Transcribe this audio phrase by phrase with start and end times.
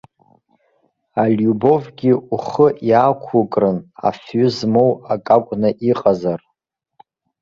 [1.21, 3.77] Алиубовгьы ухы иаақәукрын,
[4.07, 6.39] афҩы змоу акы акәны иҟазар.